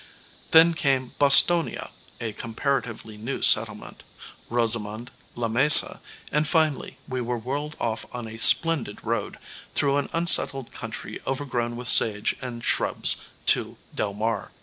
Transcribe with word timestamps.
Then 0.49 0.73
came 0.73 1.11
Bostonia, 1.19 1.91
a 2.19 2.33
comparatively 2.33 3.17
new 3.17 3.43
settlement, 3.43 4.01
Rosamond, 4.49 5.11
La 5.35 5.47
Mesa, 5.47 6.01
and 6.31 6.47
finally 6.47 6.97
we 7.07 7.21
whirled 7.21 7.75
off 7.79 8.07
on 8.11 8.27
a 8.27 8.37
splendid 8.39 9.03
road, 9.03 9.37
through 9.75 9.97
an 9.97 10.09
unsettled 10.11 10.71
country 10.71 11.21
overgrown 11.27 11.75
with 11.75 11.87
sage 11.87 12.35
and 12.41 12.65
shrubs, 12.65 13.17
to 13.45 13.77
Del 13.93 14.13
Mar. 14.15 14.49